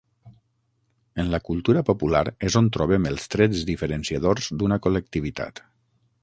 En 1.23 1.27
la 1.33 1.39
cultura 1.49 1.83
popular 1.89 2.23
és 2.49 2.57
on 2.63 2.71
trobem 2.77 3.05
els 3.11 3.27
trets 3.35 3.61
diferenciadors 3.73 4.49
d’una 4.63 4.81
col·lectivitat. 4.87 5.65